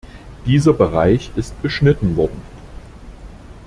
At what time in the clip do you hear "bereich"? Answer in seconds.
0.73-1.29